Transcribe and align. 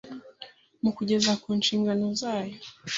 mu 0.83 0.91
kugeza 0.97 1.31
ku 1.41 1.49
nshingano 1.59 2.05
zayo 2.19 2.55